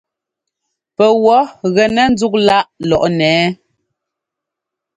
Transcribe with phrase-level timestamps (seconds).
[0.95, 1.39] Pɛwɔ̌
[1.75, 3.47] gɛnɛ́ ńzúk láꞌ lɔꞌnɛ ɛ́ɛ?